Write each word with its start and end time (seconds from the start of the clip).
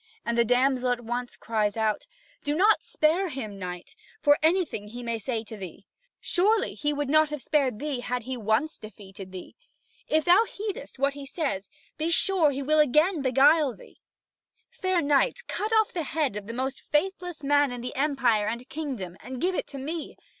And 0.25 0.35
the 0.35 0.43
damsel 0.43 0.89
at 0.89 1.01
once 1.05 1.37
cries 1.37 1.77
out: 1.77 2.07
"Do 2.43 2.55
not 2.55 2.81
spare 2.81 3.29
him, 3.29 3.59
knight, 3.59 3.95
for 4.19 4.39
anything 4.41 4.87
he 4.87 5.03
may 5.03 5.19
say 5.19 5.43
to 5.43 5.55
thee. 5.55 5.85
Surely 6.19 6.73
he 6.73 6.91
would 6.91 7.07
not 7.07 7.29
have 7.29 7.43
spared 7.43 7.77
thee, 7.77 7.99
had 7.99 8.23
he 8.23 8.35
once 8.35 8.79
defeated 8.79 9.31
thee. 9.31 9.55
If 10.07 10.25
thou 10.25 10.45
heedest 10.45 10.97
what 10.97 11.13
he 11.13 11.27
says, 11.27 11.69
be 11.99 12.09
sure 12.09 12.47
that 12.49 12.55
he 12.55 12.63
will 12.63 12.79
again 12.79 13.21
beguile 13.21 13.75
thee. 13.75 14.01
Fair 14.71 15.03
knight, 15.03 15.41
cut 15.47 15.71
off 15.71 15.93
the 15.93 16.01
head 16.01 16.35
of 16.35 16.47
the 16.47 16.51
most 16.53 16.81
faithless 16.81 17.43
man 17.43 17.71
in 17.71 17.81
the 17.81 17.95
empire 17.95 18.47
and 18.47 18.67
kingdom, 18.69 19.17
and 19.19 19.39
give 19.39 19.53
it 19.53 19.67
to 19.67 19.77
me! 19.77 20.17